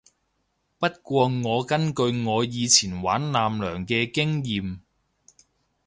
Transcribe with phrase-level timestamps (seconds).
[0.79, 4.79] 不過我根據我以前玩艦娘嘅經驗